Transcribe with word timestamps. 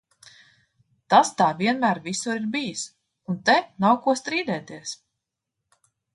Tas 1.13 1.29
tā 1.41 1.49
vienmēr 1.59 2.01
visur 2.07 2.39
ir 2.41 2.47
bijis, 2.57 2.87
un 3.35 3.39
te 3.51 3.59
nav 3.87 4.01
ko 4.07 4.19
strīdēties. 4.23 4.97